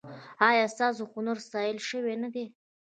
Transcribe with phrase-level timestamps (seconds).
[0.49, 2.45] ایا ستاسو هنر ستایل شوی نه دی؟